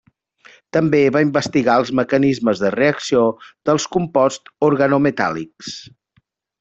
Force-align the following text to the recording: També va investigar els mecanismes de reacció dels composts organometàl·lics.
També 0.75 1.01
va 1.15 1.21
investigar 1.25 1.75
els 1.81 1.91
mecanismes 1.99 2.63
de 2.63 2.71
reacció 2.77 3.21
dels 3.71 3.85
composts 3.97 4.55
organometàl·lics. 4.71 5.79